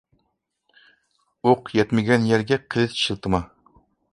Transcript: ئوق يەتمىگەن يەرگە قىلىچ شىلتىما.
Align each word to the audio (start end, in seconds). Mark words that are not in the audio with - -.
ئوق 1.49 1.69
يەتمىگەن 1.81 2.27
يەرگە 2.33 2.61
قىلىچ 2.73 2.99
شىلتىما. 3.07 3.43